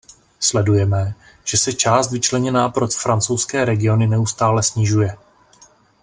Sledujeme, 0.39 1.15
že 1.43 1.57
se 1.57 1.73
část 1.73 2.11
vyčleněná 2.11 2.69
pro 2.69 2.87
francouzské 2.87 3.65
regiony 3.65 4.07
neustále 4.07 4.63
snižuje. 4.63 5.17